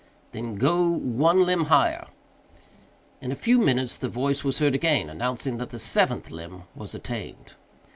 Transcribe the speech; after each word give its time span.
"Then 0.31 0.55
go 0.55 0.89
one 0.89 1.43
limb 1.45 1.65
higher." 1.65 2.07
In 3.21 3.31
a 3.31 3.35
few 3.35 3.59
minutes 3.59 3.99
the 3.99 4.09
voice 4.09 4.43
was 4.43 4.57
heard 4.57 4.73
again, 4.73 5.11
announcing 5.11 5.57
that 5.57 5.69
the 5.69 5.77
seventh 5.77 6.31
limb 6.31 6.63
was 6.73 6.95
attained. 6.95 7.53